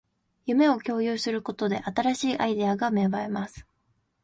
[0.47, 3.67] 夢を共有することで、新しいアイデアが芽生えます